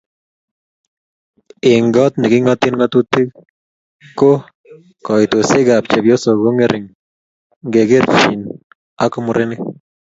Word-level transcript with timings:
Eng 1.71 1.87
kot 1.95 2.13
ne 2.17 2.27
kingoten 2.33 2.73
ngatutik 2.77 3.29
ko 4.19 4.31
koitosiekab 5.05 5.83
chepyosok 5.91 6.37
ko 6.43 6.49
ngering 6.57 6.87
ngekerkeit 7.67 8.41
ak 9.03 9.13
murenik 9.25 9.59